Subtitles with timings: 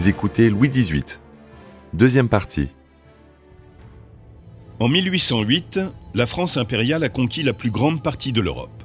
[0.00, 1.04] Vous écoutez Louis XVIII.
[1.92, 2.68] Deuxième partie.
[4.78, 5.78] En 1808,
[6.14, 8.82] la France impériale a conquis la plus grande partie de l'Europe.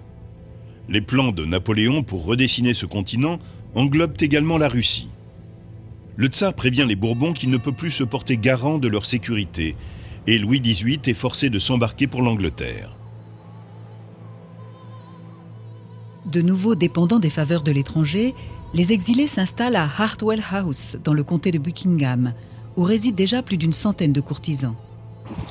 [0.90, 3.40] Les plans de Napoléon pour redessiner ce continent
[3.76, 5.08] englobent également la Russie.
[6.18, 9.78] Le tsar prévient les Bourbons qu'il ne peut plus se porter garant de leur sécurité,
[10.28, 12.94] et Louis XVIII est forcé de s'embarquer pour l'Angleterre.
[16.26, 18.36] De nouveau dépendants des faveurs de l'étranger,
[18.76, 22.34] les exilés s'installent à Hartwell House, dans le comté de Buckingham,
[22.76, 24.76] où résident déjà plus d'une centaine de courtisans.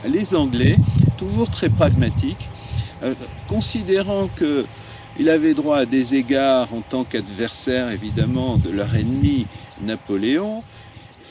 [0.06, 0.76] Les Anglais,
[1.16, 2.50] toujours très pragmatiques,
[3.02, 3.14] euh,
[3.48, 9.46] considérant qu'il avait droit à des égards en tant qu'adversaire évidemment de leur ennemi
[9.80, 10.62] Napoléon.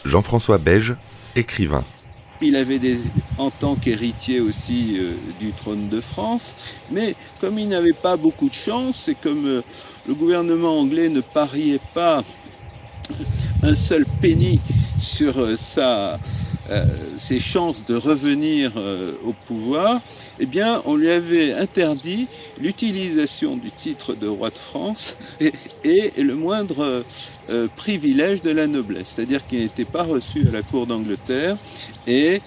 [0.04, 0.96] Jean-François Beige,
[1.36, 1.86] écrivain.
[2.44, 2.80] Il avait
[3.38, 6.56] en tant qu'héritier aussi euh, du trône de France,
[6.92, 9.62] mais comme il n'avait pas beaucoup de chance et comme euh,
[10.06, 12.22] le gouvernement anglais ne pariait pas
[13.62, 14.60] un seul penny
[14.98, 15.34] sur
[16.70, 16.86] euh,
[17.18, 18.72] ses chances de revenir
[19.26, 20.02] au pouvoir,
[20.40, 22.28] eh bien, on lui avait interdit
[22.60, 25.18] l'utilisation du titre de roi de France
[25.84, 27.04] et, le moindre
[27.50, 31.58] euh, privilège de la noblesse, c'est-à-dire qu'il n'était pas reçu à la cour d'Angleterre
[32.08, 32.42] et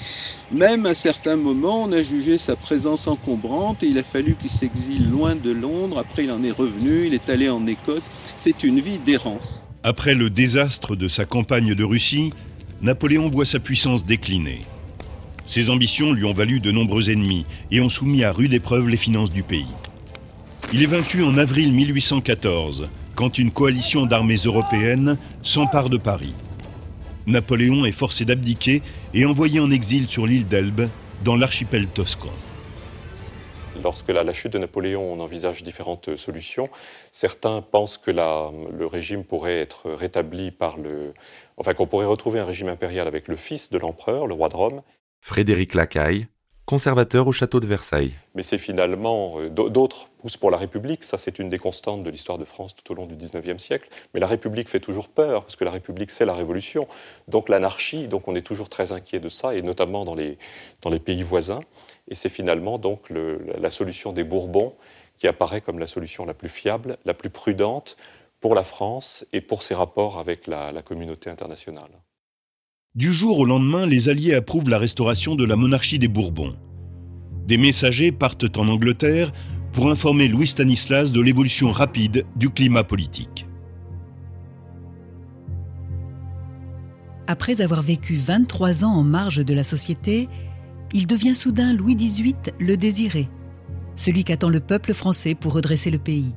[0.51, 4.51] même à certains moments, on a jugé sa présence encombrante et il a fallu qu'il
[4.51, 5.99] s'exile loin de Londres.
[5.99, 8.11] Après, il en est revenu, il est allé en Écosse.
[8.39, 9.61] C'est une vie d'errance.
[9.83, 12.33] Après le désastre de sa campagne de Russie,
[12.83, 14.61] Napoléon voit sa puissance décliner.
[15.47, 18.99] Ses ambitions lui ont valu de nombreux ennemis et ont soumis à rude épreuve les
[18.99, 19.67] finances du pays.
[20.75, 26.35] Il est vaincu en avril 1814, quand une coalition d'armées européennes s'empare de Paris.
[27.27, 28.83] Napoléon est forcé d'abdiquer
[29.15, 30.89] et envoyé en exil sur l'île d'Elbe,
[31.25, 32.33] dans l'archipel toscan.
[33.83, 36.69] Lorsque la, chute de Napoléon, on envisage différentes solutions.
[37.13, 41.15] Certains pensent que le régime pourrait être rétabli par le.
[41.57, 44.57] Enfin, qu'on pourrait retrouver un régime impérial avec le fils de l'empereur, le roi de
[44.57, 44.83] Rome,
[45.21, 46.29] Frédéric Lacaille,
[46.67, 48.13] conservateur au château de Versailles.
[48.35, 52.11] Mais c'est finalement, euh, d'autres poussent pour la République, ça c'est une des constantes de
[52.11, 55.45] l'histoire de France tout au long du XIXe siècle, mais la République fait toujours peur,
[55.45, 56.89] parce que la République c'est la Révolution,
[57.29, 60.39] donc l'anarchie, donc on est toujours très inquiet de ça, et notamment dans les,
[60.83, 61.61] dans les pays voisins,
[62.09, 64.75] et c'est finalement donc la solution des Bourbons
[65.17, 67.97] qui apparaît comme la solution la plus fiable, la plus prudente
[68.41, 71.91] pour la France et pour ses rapports avec la communauté internationale.
[72.97, 76.57] Du jour au lendemain, les Alliés approuvent la restauration de la monarchie des Bourbons.
[77.47, 79.33] Des messagers partent en Angleterre
[79.75, 83.47] pour informer Louis Stanislas de l'évolution rapide du climat politique.
[87.27, 90.31] Après avoir vécu 23 ans en marge de la société,
[90.95, 93.29] il devient soudain Louis XVIII le désiré,
[93.95, 96.35] celui qu'attend le peuple français pour redresser le pays.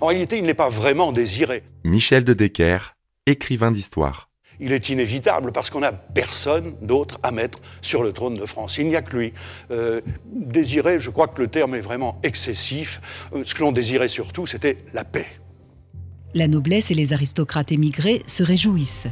[0.00, 1.64] En réalité, il n'est pas vraiment désiré.
[1.84, 2.96] Michel de Decker,
[3.26, 8.34] écrivain d'histoire il est inévitable parce qu'on n'a personne d'autre à mettre sur le trône
[8.34, 8.78] de France.
[8.78, 9.32] Il n'y a que lui.
[9.70, 13.00] Euh, désirer, je crois que le terme est vraiment excessif.
[13.34, 15.26] Euh, ce que l'on désirait surtout, c'était la paix.
[16.34, 19.06] La noblesse et les aristocrates émigrés se réjouissent.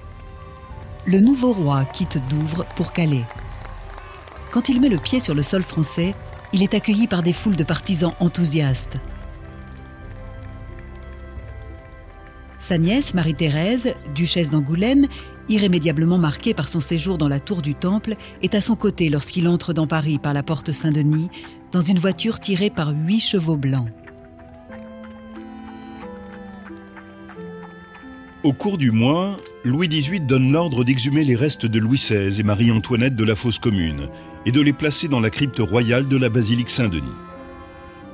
[1.06, 3.25] Le nouveau roi quitte Douvres pour Calais.
[4.50, 6.14] Quand il met le pied sur le sol français,
[6.52, 8.98] il est accueilli par des foules de partisans enthousiastes.
[12.62, 15.08] Sa nièce, Marie-Thérèse, duchesse d'Angoulême,
[15.48, 19.48] irrémédiablement marquée par son séjour dans la tour du Temple, est à son côté lorsqu'il
[19.48, 21.28] entre dans Paris par la porte Saint-Denis,
[21.72, 23.88] dans une voiture tirée par huit chevaux blancs.
[28.42, 32.42] Au cours du mois, Louis XVIII donne l'ordre d'exhumer les restes de Louis XVI et
[32.42, 34.08] Marie-Antoinette de la fosse commune
[34.44, 37.08] et de les placer dans la crypte royale de la basilique Saint-Denis.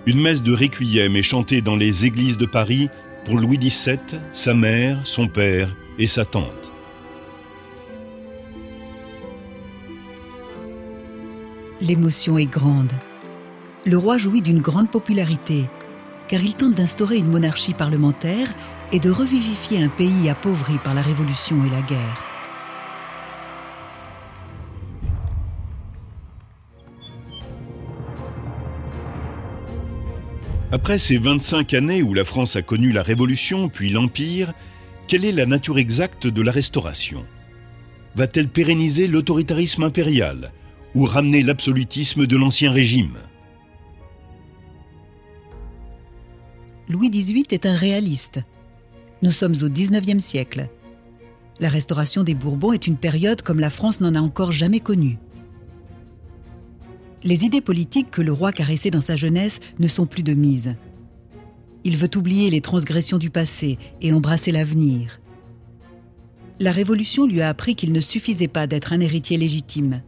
[0.04, 2.90] Une messe de requiem est chantée dans les églises de Paris
[3.24, 3.98] pour Louis XVII,
[4.34, 6.72] sa mère, son père et sa tante.
[11.80, 12.92] L'émotion est grande.
[13.86, 15.66] Le roi jouit d'une grande popularité,
[16.26, 18.52] car il tente d'instaurer une monarchie parlementaire
[18.92, 22.28] et de revivifier un pays appauvri par la Révolution et la guerre.
[30.72, 34.52] Après ces 25 années où la France a connu la Révolution puis l'Empire,
[35.06, 37.24] quelle est la nature exacte de la Restauration?
[38.16, 40.50] Va-t-elle pérenniser l'autoritarisme impérial?
[40.94, 43.18] Ou ramener l'absolutisme de l'Ancien Régime
[46.88, 48.40] Louis XVIII est un réaliste.
[49.20, 50.70] Nous sommes au XIXe siècle.
[51.60, 55.18] La restauration des Bourbons est une période comme la France n'en a encore jamais connue.
[57.24, 60.76] Les idées politiques que le roi caressait dans sa jeunesse ne sont plus de mise.
[61.84, 65.20] Il veut oublier les transgressions du passé et embrasser l'avenir.
[66.60, 70.02] la Révolution lui a appris qu'il ne suffisait pas d'être un héritier légitime.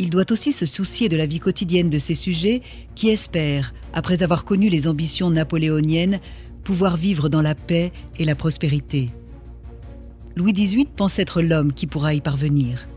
[0.00, 2.62] Il doit aussi se soucier de la vie quotidienne de ses sujets
[2.94, 6.20] qui espèrent, après avoir connu les ambitions napoléoniennes,
[6.64, 9.10] pouvoir vivre dans la paix et la prospérité.
[10.36, 12.88] Louis XVIII pense être l'homme qui pourra y parvenir.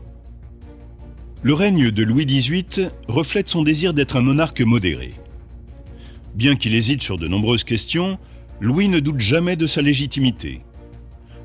[1.42, 5.12] Le règne de Louis XVIII reflète son désir d'être un monarque modéré.
[6.34, 8.18] Bien qu'il hésite sur de nombreuses questions,
[8.62, 10.62] Louis ne doute jamais de sa légitimité.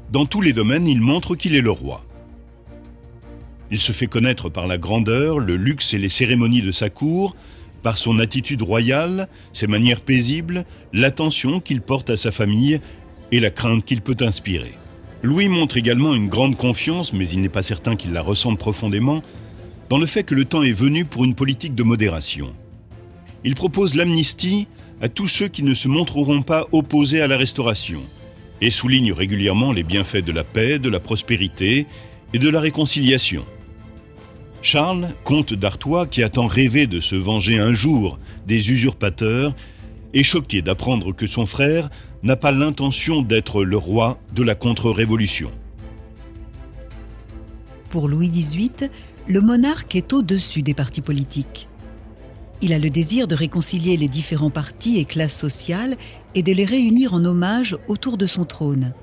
[0.10, 2.06] Dans tous les domaines, il montre qu'il est le roi.
[3.72, 7.36] Il se fait connaître par la grandeur, le luxe et les cérémonies de sa cour,
[7.84, 12.82] par son attitude royale, ses manières paisibles, l'attention qu'il porte à sa famille
[13.32, 14.74] et la crainte qu'il peut inspirer.
[15.22, 19.22] Louis montre également une grande confiance, mais il n'est pas certain qu'il la ressente profondément,
[19.90, 22.54] dans le fait que le temps est venu pour une politique de modération.
[23.44, 24.68] Il propose l'amnistie
[25.02, 28.02] à tous ceux qui ne se montreront pas opposés à la restauration
[28.62, 31.86] et souligne régulièrement les bienfaits de la paix, de la prospérité
[32.34, 33.46] et de la réconciliation.
[34.62, 39.56] Charles, comte d'Artois, qui a tant rêvé de se venger un jour des usurpateurs,
[40.14, 41.90] est choqué d'apprendre que son frère
[42.24, 45.52] n'a pas l'intention d'être le roi de la contre-révolution.
[47.90, 48.90] Pour Louis XVIII,
[49.28, 51.70] le monarque est au-dessus des partis politiques.
[52.62, 55.96] Il a le désir de réconcilier les différents partis et classes sociales
[56.36, 58.94] et de les réunir en hommage autour de son trône.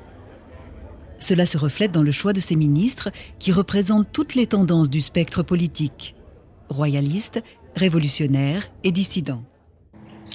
[1.18, 5.00] Cela se reflète dans le choix de ses ministres qui représentent toutes les tendances du
[5.00, 6.14] spectre politique,
[6.68, 7.42] royalistes,
[7.74, 9.44] révolutionnaires et dissidents.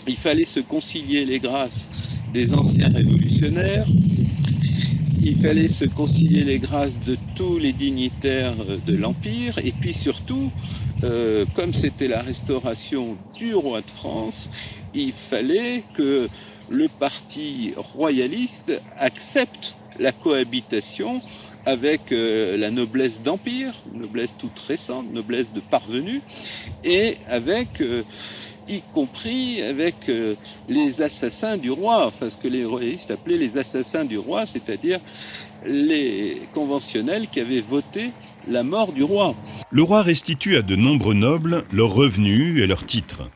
[0.07, 1.88] Il fallait se concilier les grâces
[2.33, 3.88] des anciens révolutionnaires,
[5.24, 10.51] il fallait se concilier les grâces de tous les dignitaires de l'Empire, et puis surtout
[11.04, 14.50] euh, comme c'était la restauration du roi de France,
[14.94, 16.27] il fallait que
[16.69, 21.22] le parti royaliste accepte la cohabitation
[21.66, 26.22] avec euh, la noblesse d'empire, noblesse toute récente, noblesse de parvenus,
[26.84, 28.04] et avec, euh,
[28.68, 29.96] y compris avec
[30.70, 35.00] les assassins du roi, enfin ce que les royalistes appelaient les assassins du roi, c'est-à-dire
[35.66, 38.12] les conventionnels qui avaient voté
[38.48, 39.36] la mort du roi.
[39.72, 43.30] Le roi restitue à de nombreux nobles leurs revenus et leurs titres,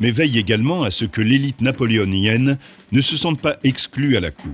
[0.00, 2.58] mais veille également à ce que l'élite napoléonienne
[2.90, 4.52] ne se sente pas exclue à la cour.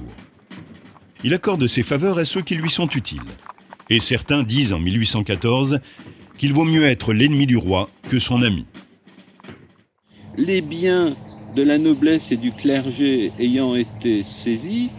[1.25, 3.21] Il accorde ses faveurs à ceux qui lui sont utiles.
[3.91, 5.81] Et certains disent en 1814
[6.37, 8.67] qu'il vaut mieux être l'ennemi du roi que son ami.
[10.37, 11.17] Les biens
[11.57, 14.91] de la noblesse et du clergé ayant été saisis,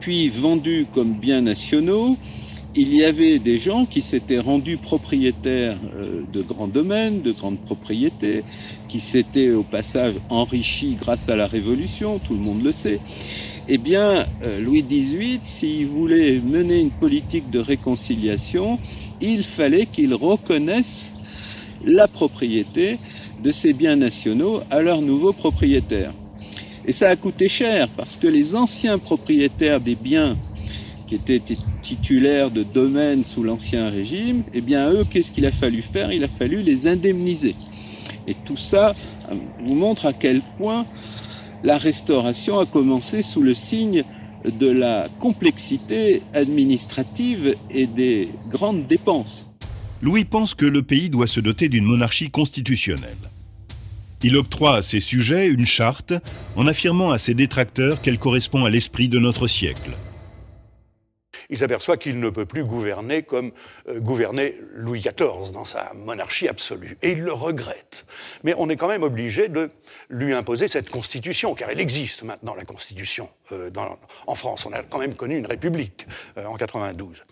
[0.00, 2.16] puis vendus comme biens nationaux,
[2.74, 7.60] il y avait des gens qui s'étaient rendus propriétaires euh, de grands domaines, de grandes
[7.60, 8.44] propriétés,
[8.88, 13.00] qui s'étaient au passage enrichis grâce à la Révolution, tout le monde le sait.
[13.68, 18.80] Eh bien, euh, Louis XVIII, s'il voulait mener une politique de réconciliation,
[19.20, 21.12] il fallait qu'il reconnaisse
[21.84, 22.98] la propriété
[23.42, 26.12] de ces biens nationaux à leurs nouveaux propriétaires.
[26.84, 30.36] Et ça a coûté cher parce que les anciens propriétaires des biens
[31.06, 31.42] qui étaient
[31.82, 36.12] titulaires de domaines sous l'Ancien Régime, eh bien eux, qu'est-ce qu'il a fallu faire?
[36.12, 37.54] Il a fallu les indemniser.
[38.26, 38.94] Et tout ça
[39.30, 40.84] euh, vous montre à quel point
[41.62, 44.04] la restauration a commencé sous le signe
[44.44, 49.50] de la complexité administrative et des grandes dépenses.
[50.00, 53.16] Louis pense que le pays doit se doter d'une monarchie constitutionnelle.
[54.24, 56.14] Il octroie à ses sujets une charte
[56.56, 59.92] en affirmant à ses détracteurs qu'elle correspond à l'esprit de notre siècle
[61.52, 63.52] il s'aperçoit qu'il ne peut plus gouverner comme
[63.86, 66.96] euh, gouvernait Louis XIV dans sa monarchie absolue.
[67.02, 68.06] Et il le regrette.
[68.42, 69.70] Mais on est quand même obligé de
[70.08, 73.70] lui imposer cette constitution, car elle existe maintenant, la constitution euh,
[74.26, 74.64] en France.
[74.64, 76.06] On a quand même connu une république
[76.38, 77.22] euh, en 92.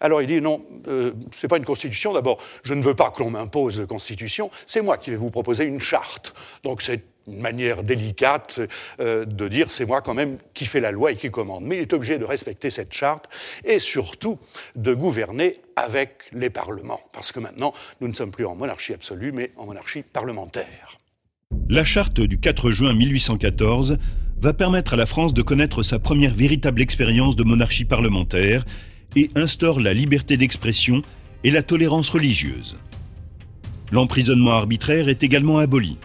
[0.00, 1.12] Alors il dit non, ce
[1.42, 2.12] n'est pas une constitution.
[2.12, 4.50] D'abord, je ne veux pas que l'on m'impose de constitution.
[4.66, 6.34] C'est moi qui vais vous proposer une charte.
[6.62, 8.60] Donc c'est une manière délicate
[9.00, 11.64] euh, de dire c'est moi quand même qui fais la loi et qui commande.
[11.64, 13.28] Mais il est obligé de respecter cette charte
[13.64, 14.38] et surtout
[14.76, 17.00] de gouverner avec les parlements.
[17.12, 20.98] Parce que maintenant, nous ne sommes plus en monarchie absolue, mais en monarchie parlementaire.
[21.68, 23.98] La charte du 4 juin 1814
[24.40, 28.64] va permettre à la France de connaître sa première véritable expérience de monarchie parlementaire
[29.14, 31.02] et instaure la liberté d'expression
[31.44, 32.76] et la tolérance religieuse.
[33.90, 35.98] L'emprisonnement arbitraire est également aboli.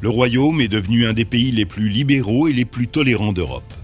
[0.00, 3.74] Le royaume est devenu un des pays les plus libéraux et les plus tolérants d'Europe.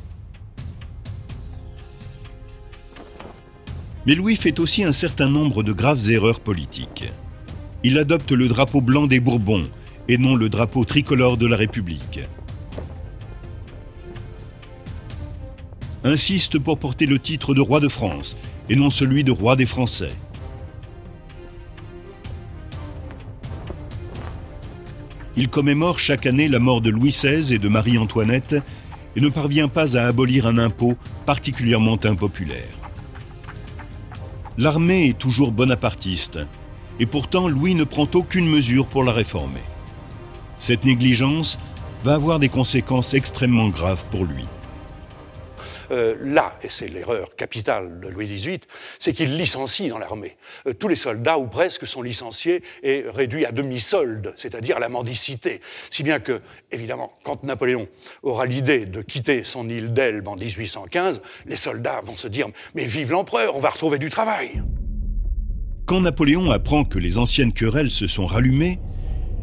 [4.06, 7.10] Mais Louis fait aussi un certain nombre de graves erreurs politiques.
[7.82, 9.68] Il adopte le drapeau blanc des Bourbons
[10.08, 12.20] et non le drapeau tricolore de la République.
[16.04, 18.36] insiste pour porter le titre de roi de France
[18.68, 20.12] et non celui de roi des Français.
[25.36, 28.54] Il commémore chaque année la mort de Louis XVI et de Marie-Antoinette
[29.16, 32.78] et ne parvient pas à abolir un impôt particulièrement impopulaire.
[34.56, 36.38] L'armée est toujours bonapartiste,
[37.00, 39.62] et pourtant Louis ne prend aucune mesure pour la réformer.
[40.58, 41.58] Cette négligence
[42.04, 44.44] va avoir des conséquences extrêmement graves pour lui.
[45.94, 48.60] Euh, là, et c'est l'erreur capitale de Louis XVIII,
[48.98, 50.36] c'est qu'il licencie dans l'armée.
[50.66, 54.88] Euh, tous les soldats, ou presque, sont licenciés et réduits à demi-solde, c'est-à-dire à la
[54.88, 55.60] mendicité.
[55.90, 56.40] Si bien que,
[56.72, 57.86] évidemment, quand Napoléon
[58.24, 62.86] aura l'idée de quitter son île d'Elbe en 1815, les soldats vont se dire Mais
[62.86, 64.62] vive l'empereur, on va retrouver du travail
[65.86, 68.80] Quand Napoléon apprend que les anciennes querelles se sont rallumées,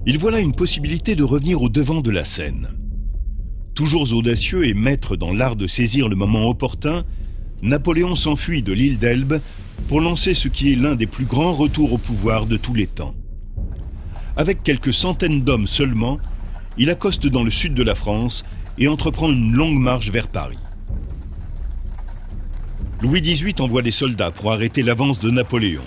[0.05, 2.80] il voit là une possibilité de revenir au devant de la scène.
[3.73, 7.05] Toujours audacieux et maître dans l'art de saisir le moment opportun,
[7.61, 9.39] Napoléon s'enfuit de l'île d'Elbe
[9.87, 12.87] pour lancer ce qui est l'un des plus grands retours au pouvoir de tous les
[12.87, 13.13] temps.
[14.35, 16.19] Avec quelques centaines d'hommes seulement,
[16.77, 18.45] il accoste dans le sud de la France
[18.77, 20.57] et entreprend une longue marche vers Paris.
[23.01, 25.83] Louis XVIII envoie des soldats pour arrêter l'avance de Napoléon.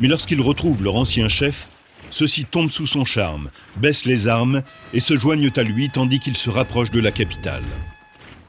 [0.00, 1.68] Mais lorsqu'il retrouve leur ancien chef,
[2.10, 4.62] ceux-ci tombent sous son charme, baissent les armes
[4.92, 7.62] et se joignent à lui tandis qu'il se rapproche de la capitale.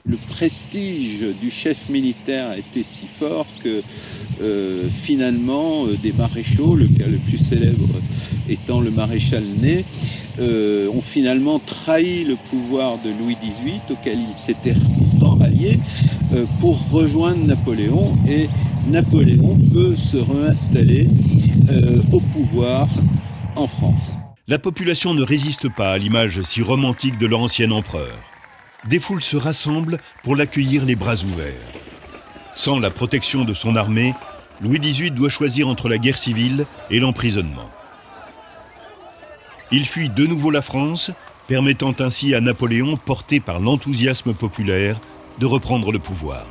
[0.05, 3.83] Le prestige du chef militaire était si fort que
[4.41, 7.89] euh, finalement euh, des maréchaux, le cas le plus célèbre
[8.47, 9.83] étant le maréchal Ney,
[10.39, 15.79] euh, ont finalement trahi le pouvoir de Louis XVIII auquel il s'était pourtant rallié
[16.61, 18.47] pour rejoindre Napoléon et
[18.87, 21.09] Napoléon peut se réinstaller
[22.11, 22.87] au pouvoir
[24.47, 28.17] La population ne résiste pas à l'image si romantique de l'ancien empereur.
[28.85, 31.53] Des foules se rassemblent pour l'accueillir les bras ouverts.
[32.53, 34.13] Sans la protection de son armée,
[34.61, 37.69] Louis XVIII doit choisir entre la guerre civile et l'emprisonnement.
[39.71, 41.11] Il fuit de nouveau la France,
[41.47, 44.99] permettant ainsi à Napoléon, porté par l'enthousiasme populaire,
[45.39, 46.45] de reprendre le pouvoir.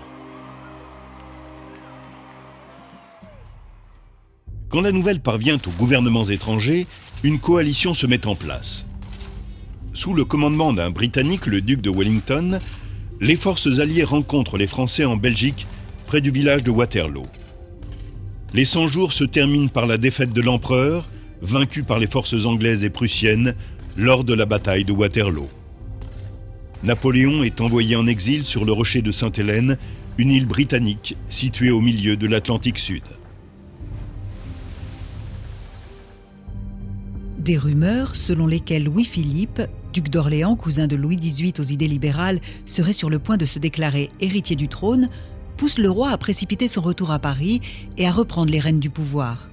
[4.71, 6.87] Quand la nouvelle parvient aux gouvernements étrangers,
[7.23, 8.87] une coalition se met en place.
[9.95, 12.61] Sous le commandement d'un Britannique, le duc de Wellington,
[13.21, 15.67] les forces alliées rencontrent les Français en Belgique,
[16.07, 17.27] près du village de Waterloo.
[18.55, 21.09] Les 100 jours se terminent par la défaite de l'empereur,
[21.41, 23.55] vaincu par les forces anglaises et prussiennes
[23.97, 25.49] lors de la bataille de Waterloo.
[26.83, 29.79] Napoléon est envoyé en exil sur le rocher de Sainte-Hélène,
[30.19, 33.03] une île britannique située au milieu de l'Atlantique Sud.
[37.49, 39.63] Des rumeurs selon lesquelles Louis-Philippe,
[39.95, 43.59] duc d'Orléans, cousin de Louis XVIII aux idées libérales, serait sur le point de se
[43.59, 45.09] déclarer héritier du trône,
[45.57, 47.63] poussent le roi à précipiter son retour à Paris
[47.97, 49.49] et à reprendre les rênes du pouvoir.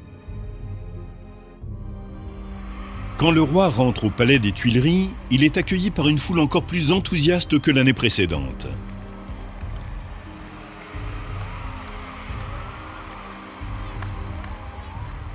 [3.15, 6.65] Quand le roi rentre au palais des Tuileries, il est accueilli par une foule encore
[6.65, 8.67] plus enthousiaste que l'année précédente.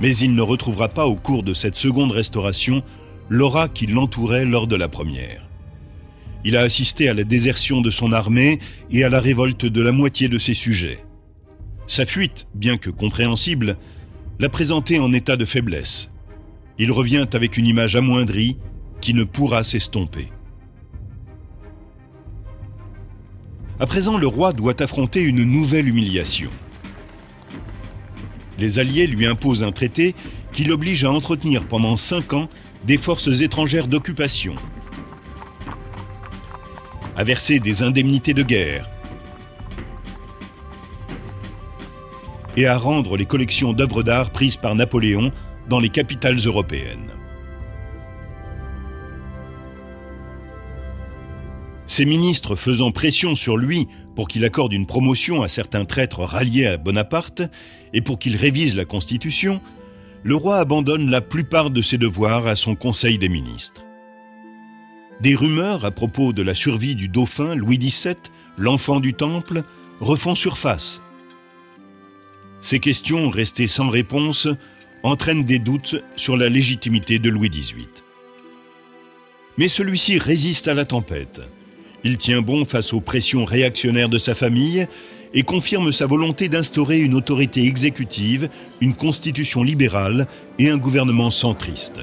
[0.01, 2.83] Mais il ne retrouvera pas au cours de cette seconde restauration
[3.29, 5.47] l'aura qui l'entourait lors de la première.
[6.45, 8.59] Il a assisté à la désertion de son armée
[8.91, 11.05] et à la révolte de la moitié de ses sujets.
[11.87, 13.77] Sa fuite, bien que compréhensible,
[14.39, 16.11] l'a présenté en état de faiblesse.
[16.79, 18.57] Il revient avec une image amoindrie
[19.03, 20.29] qui ne pourra s'estomper.
[23.79, 26.51] À présent, le roi doit affronter une nouvelle humiliation
[28.61, 30.15] les Alliés lui imposent un traité
[30.53, 32.49] qui l'oblige à entretenir pendant cinq ans
[32.85, 34.55] des forces étrangères d'occupation,
[37.17, 38.89] à verser des indemnités de guerre
[42.57, 45.31] et à rendre les collections d'œuvres d'art prises par Napoléon
[45.69, 47.11] dans les capitales européennes.
[51.87, 53.89] Ses ministres faisant pression sur lui
[54.21, 57.41] pour qu'il accorde une promotion à certains traîtres ralliés à Bonaparte
[57.95, 59.63] et pour qu'il révise la Constitution,
[60.25, 63.83] le roi abandonne la plupart de ses devoirs à son Conseil des ministres.
[65.23, 68.15] Des rumeurs à propos de la survie du dauphin Louis XVII,
[68.59, 69.63] l'enfant du Temple,
[70.01, 71.01] refont surface.
[72.61, 74.49] Ces questions, restées sans réponse,
[75.03, 77.89] entraînent des doutes sur la légitimité de Louis XVIII.
[79.57, 81.41] Mais celui-ci résiste à la tempête.
[82.05, 84.87] Il tient bon face aux pressions réactionnaires de sa famille
[85.35, 88.49] et confirme sa volonté d'instaurer une autorité exécutive,
[88.81, 90.27] une constitution libérale
[90.59, 92.01] et un gouvernement centriste.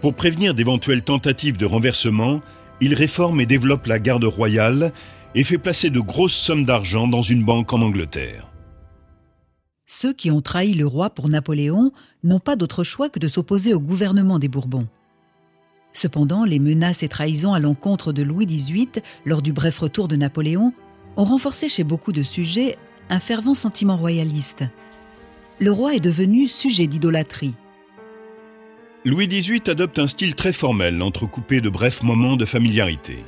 [0.00, 2.40] Pour prévenir d'éventuelles tentatives de renversement,
[2.80, 4.92] il réforme et développe la garde royale
[5.34, 8.48] et fait placer de grosses sommes d'argent dans une banque en Angleterre.
[9.86, 11.92] Ceux qui ont trahi le roi pour Napoléon
[12.24, 14.88] n'ont pas d'autre choix que de s'opposer au gouvernement des Bourbons.
[15.92, 20.16] Cependant, les menaces et trahisons à l'encontre de Louis XVIII lors du bref retour de
[20.16, 20.72] Napoléon
[21.16, 22.76] ont renforcé chez beaucoup de sujets
[23.10, 24.64] un fervent sentiment royaliste.
[25.58, 27.54] Le roi est devenu sujet d'idolâtrie.
[29.04, 33.18] Louis XVIII adopte un style très formel, entrecoupé de brefs moments de familiarité.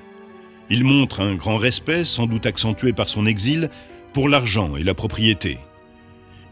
[0.70, 3.70] Il montre un grand respect, sans doute accentué par son exil,
[4.12, 5.58] pour l'argent et la propriété.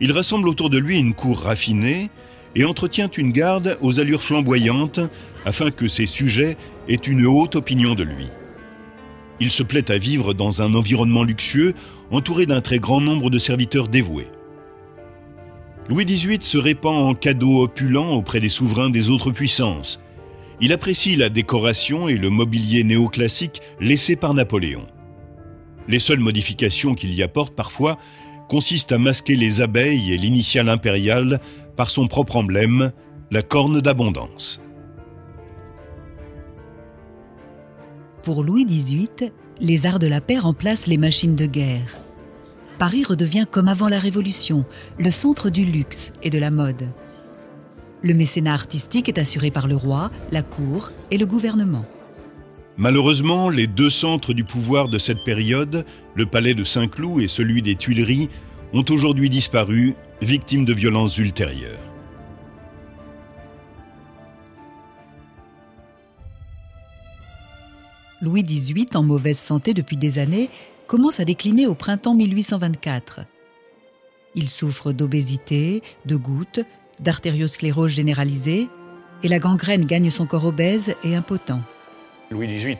[0.00, 2.10] Il rassemble autour de lui une cour raffinée
[2.54, 5.00] et entretient une garde aux allures flamboyantes
[5.44, 6.56] afin que ses sujets
[6.88, 8.26] aient une haute opinion de lui.
[9.40, 11.74] Il se plaît à vivre dans un environnement luxueux
[12.10, 14.28] entouré d'un très grand nombre de serviteurs dévoués.
[15.88, 20.00] Louis XVIII se répand en cadeaux opulents auprès des souverains des autres puissances.
[20.60, 24.86] Il apprécie la décoration et le mobilier néoclassique laissés par Napoléon.
[25.88, 27.98] Les seules modifications qu'il y apporte parfois
[28.48, 31.40] consistent à masquer les abeilles et l'initiale impériale
[31.76, 32.92] par son propre emblème,
[33.30, 34.60] la corne d'abondance.
[38.22, 41.96] Pour Louis XVIII, les arts de la paix remplacent les machines de guerre.
[42.78, 44.64] Paris redevient comme avant la Révolution,
[44.98, 46.88] le centre du luxe et de la mode.
[48.02, 51.84] Le mécénat artistique est assuré par le roi, la cour et le gouvernement.
[52.76, 57.62] Malheureusement, les deux centres du pouvoir de cette période, le palais de Saint-Cloud et celui
[57.62, 58.28] des Tuileries,
[58.72, 61.80] ont aujourd'hui disparu, victimes de violences ultérieures.
[68.20, 70.48] Louis XVIII, en mauvaise santé depuis des années,
[70.86, 73.22] commence à décliner au printemps 1824.
[74.36, 76.60] Il souffre d'obésité, de gouttes,
[77.00, 78.68] d'artériosclérose généralisée,
[79.24, 81.62] et la gangrène gagne son corps obèse et impotent.
[82.32, 82.78] Louis XVIII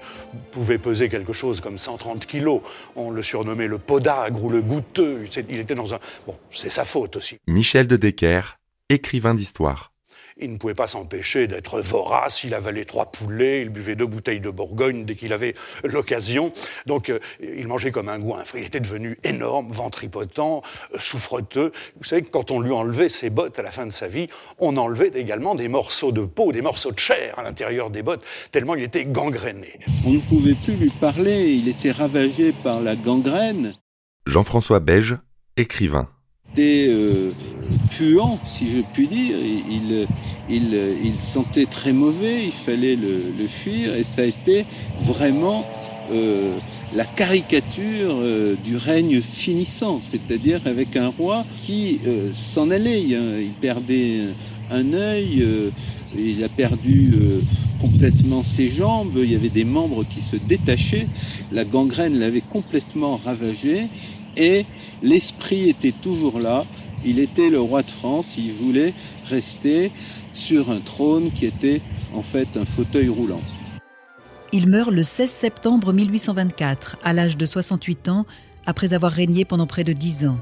[0.51, 2.61] pouvait peser quelque chose comme 130 kilos.
[2.97, 5.25] On le surnommait le podagre ou le goutteux.
[5.49, 5.99] Il était dans un...
[6.27, 7.39] Bon, c'est sa faute aussi.
[7.47, 9.92] Michel de Decker, écrivain d'histoire.
[10.39, 12.45] Il ne pouvait pas s'empêcher d'être vorace.
[12.45, 16.53] Il avalait trois poulets, il buvait deux bouteilles de Bourgogne dès qu'il avait l'occasion.
[16.87, 18.57] Donc, euh, il mangeait comme un goinfre.
[18.57, 20.39] Il était devenu énorme, ventripotent,
[20.95, 21.73] euh, souffreteux.
[21.97, 24.29] Vous savez que quand on lui enlevait ses bottes à la fin de sa vie,
[24.59, 28.23] on enlevait également des morceaux de peau, des morceaux de chair à l'intérieur des bottes,
[28.51, 29.79] tellement il était gangréné.
[30.07, 31.51] On ne pouvait plus lui parler.
[31.51, 33.73] Il était ravagé par la gangrène.
[34.27, 35.17] Jean-François Beige,
[35.57, 36.09] écrivain
[36.53, 37.33] était euh,
[37.91, 39.37] puant, si je puis dire.
[39.39, 40.07] Il,
[40.49, 44.65] il, il, sentait très mauvais, il fallait le, fuir, et ça a été
[45.05, 45.65] vraiment
[46.11, 46.59] euh,
[46.95, 52.01] la caricature euh, du règne finissant, c'est-à-dire avec un roi qui
[52.33, 53.03] s'en allait.
[53.03, 54.21] Il perdait
[54.71, 55.47] un œil,
[56.17, 57.13] il a perdu
[57.81, 61.09] complètement ses jambes, il y avait des membres qui se détachaient,
[61.51, 63.89] la gangrène l'avait complètement ravagé,
[64.37, 64.65] et
[65.03, 66.65] l'esprit était toujours là.
[67.05, 68.95] Il était le roi de France, il voulait
[69.27, 69.91] rester
[70.35, 71.83] sur un trône qui était
[72.15, 73.43] en fait un fauteuil roulant.
[74.53, 78.27] Il meurt le 16 septembre 1824, à l'âge de 68 ans,
[78.67, 80.39] après avoir régné pendant près de 10 ans.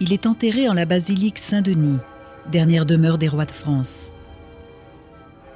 [0.00, 1.98] Il est enterré en la basilique Saint-Denis,
[2.50, 4.12] dernière demeure des rois de France.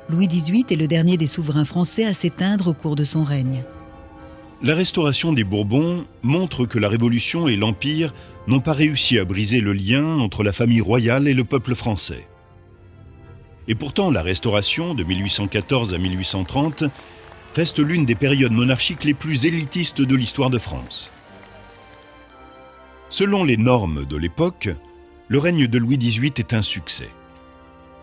[0.08, 3.64] Louis XVIII est le dernier des souverains français à s'éteindre au cours de son règne.
[4.62, 8.14] La restauration des Bourbons montre que la Révolution et l'Empire
[8.46, 12.26] n'ont pas réussi à briser le lien entre la famille royale et le peuple français.
[13.68, 16.84] Et pourtant, la Restauration, de 1814 à 1830,
[17.54, 21.10] reste l'une des périodes monarchiques les plus élitistes de l'histoire de France.
[23.10, 24.70] Selon les normes de l'époque,
[25.28, 27.10] le règne de Louis XVIII est un succès.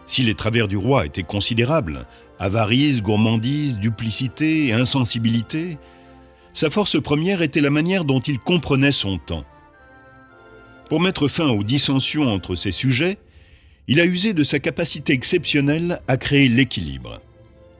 [0.06, 2.06] Si les travers du roi étaient considérables,
[2.38, 5.78] avarice, gourmandise, duplicité, insensibilité,
[6.54, 9.46] sa force première était la manière dont il comprenait son temps.
[10.90, 13.18] Pour mettre fin aux dissensions entre ses sujets,
[13.88, 17.22] il a usé de sa capacité exceptionnelle à créer l'équilibre.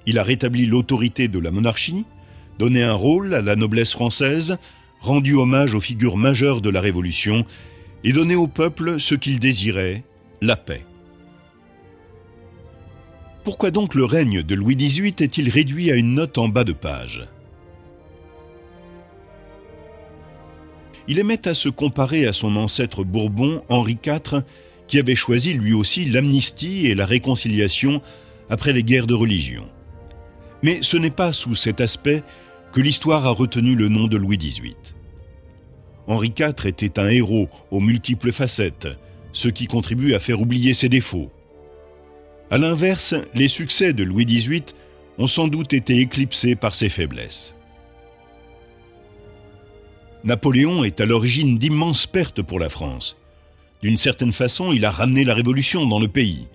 [0.06, 2.06] Il a rétabli l'autorité de la monarchie,
[2.60, 4.58] donné un rôle à la noblesse française,
[5.00, 7.46] rendu hommage aux figures majeures de la Révolution
[8.04, 10.04] et donné au peuple ce qu'il désirait,
[10.42, 10.84] la paix.
[13.44, 16.74] Pourquoi donc le règne de Louis XVIII est-il réduit à une note en bas de
[16.74, 17.28] page?
[21.08, 24.44] Il aimait à se comparer à son ancêtre Bourbon, Henri IV,
[24.88, 28.02] qui avait choisi lui aussi l'amnistie et la réconciliation
[28.50, 29.66] après les guerres de religion.
[30.62, 32.24] Mais ce n'est pas sous cet aspect
[32.72, 34.76] que l'histoire a retenu le nom de Louis XVIII.
[36.08, 38.88] Henri IV était un héros aux multiples facettes,
[39.32, 41.32] ce qui contribue à faire oublier ses défauts.
[42.52, 44.64] A l'inverse, les succès de Louis XVIII
[45.18, 47.56] ont sans doute été éclipsés par ses faiblesses.
[50.24, 53.18] Napoléon est à l'origine d'immenses pertes pour la France.
[53.82, 56.48] D'une certaine façon, il a ramené la révolution dans le pays.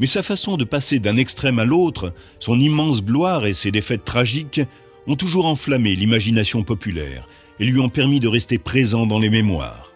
[0.00, 4.04] Mais sa façon de passer d'un extrême à l'autre, son immense gloire et ses défaites
[4.04, 4.60] tragiques
[5.06, 7.28] ont toujours enflammé l'imagination populaire
[7.60, 9.92] et lui ont permis de rester présent dans les mémoires.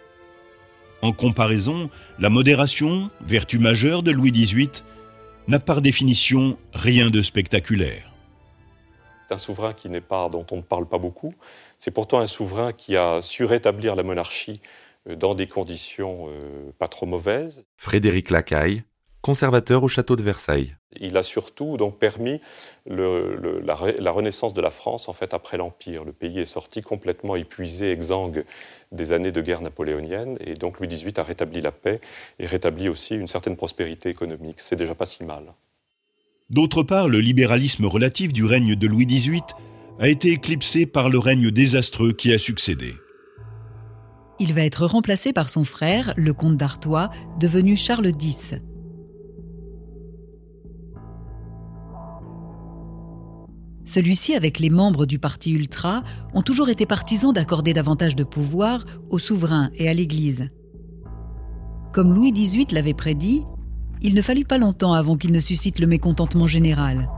[1.03, 4.71] En comparaison, la modération, vertu majeure de Louis XVIII,
[5.49, 8.12] n'a par définition rien de spectaculaire.
[9.33, 11.33] Un souverain qui n'est pas, dont on ne parle pas beaucoup.
[11.79, 14.61] C'est pourtant un souverain qui a su rétablir la monarchie
[15.09, 17.65] euh, dans des conditions euh, pas trop mauvaises.
[17.77, 18.85] Frédéric Lacaille,
[19.23, 20.77] conservateur au château de Versailles.
[21.01, 22.41] Il a surtout donc permis
[22.87, 23.75] la,
[24.13, 26.05] renaissance de la France en fait après l'Empire.
[26.05, 28.45] Le pays est sorti complètement épuisé, exsangue
[28.91, 32.01] des années de guerre napoléonienne, et donc Louis XVIII a rétabli la paix
[32.39, 34.61] et rétabli aussi une certaine prospérité économique.
[34.61, 35.55] C'est déjà pas si mal.
[36.53, 39.41] D'autre part, le libéralisme relatif du règne de Louis XVIII
[39.99, 42.93] a été éclipsé par le règne désastreux qui a succédé.
[44.39, 47.11] Il va être remplacé par son frère, le comte d'Artois,
[47.41, 48.55] devenu Charles X.
[53.87, 56.03] Celui-ci, avec les membres du parti ultra,
[56.35, 60.51] ont toujours été partisans d'accorder davantage de pouvoir aux souverains et à l'Église.
[61.93, 63.43] Comme Louis XVIII l'avait prédit,
[64.03, 67.09] il ne fallut pas longtemps avant qu'il ne suscite le mécontentement général.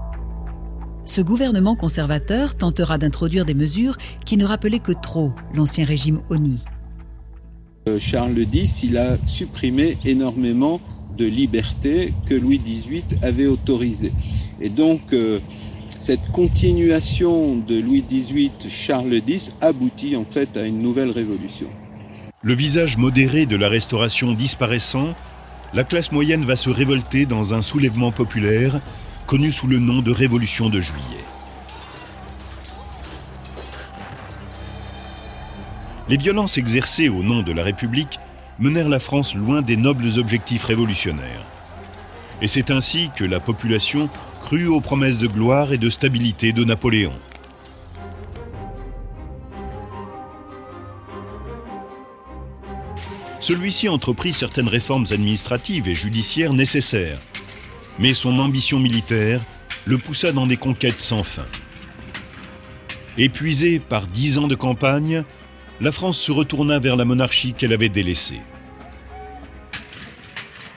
[1.06, 6.60] Ce gouvernement conservateur tentera d'introduire des mesures qui ne rappelaient que trop l'ancien régime Oni.
[7.86, 10.80] Euh, Charles X, il a supprimé énormément
[11.18, 14.12] de libertés que Louis XVIII avait autorisées.
[14.60, 15.40] Et donc, euh,
[16.00, 21.68] cette continuation de Louis XVIII, Charles X aboutit en fait à une nouvelle révolution.
[22.42, 25.14] Le visage modéré de la restauration disparaissant,
[25.74, 28.80] la classe moyenne va se révolter dans un soulèvement populaire
[29.26, 31.24] connu sous le nom de Révolution de juillet.
[36.08, 38.20] Les violences exercées au nom de la République
[38.60, 41.44] menèrent la France loin des nobles objectifs révolutionnaires.
[42.40, 44.08] Et c'est ainsi que la population
[44.44, 47.14] crut aux promesses de gloire et de stabilité de Napoléon.
[53.44, 57.18] Celui-ci entreprit certaines réformes administratives et judiciaires nécessaires,
[57.98, 59.44] mais son ambition militaire
[59.84, 61.44] le poussa dans des conquêtes sans fin.
[63.18, 65.24] Épuisée par dix ans de campagne,
[65.82, 68.40] la France se retourna vers la monarchie qu'elle avait délaissée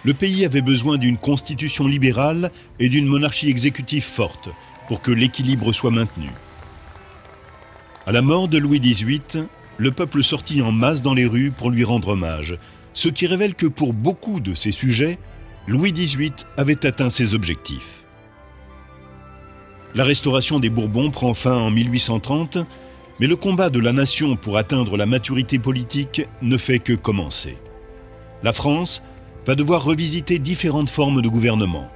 [0.08, 2.49] le pays avait besoin d'une constitution libérale
[2.80, 4.47] et d'une monarchie exécutive forte
[4.88, 6.30] pour que l'équilibre soit maintenu.
[8.06, 9.47] À la mort de Louis XVIII,
[9.78, 12.58] le peuple sortit en masse dans les rues pour lui rendre hommage,
[12.94, 15.20] ce qui révèle que pour beaucoup de ces sujets,
[15.68, 18.06] Louis XVIII avait atteint ses objectifs.
[19.94, 22.58] La restauration des Bourbons prend fin en 1830,
[23.20, 27.58] mais le combat de la nation pour atteindre la maturité politique ne fait que commencer.
[28.44, 29.02] La France
[29.46, 31.90] va devoir revisiter différentes formes de gouvernement.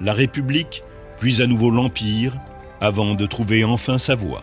[0.00, 0.82] La République,
[1.18, 2.36] puis à nouveau l'Empire,
[2.80, 4.42] avant de trouver enfin sa voie.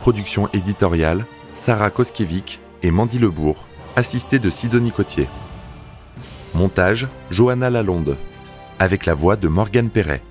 [0.00, 3.64] Production éditoriale, Sarah Koskiewicz et Mandy Lebourg,
[3.96, 5.28] assistée de Sidonie Cotier.
[6.54, 8.16] Montage, Johanna Lalonde,
[8.78, 10.22] avec la voix de Morgane Perret.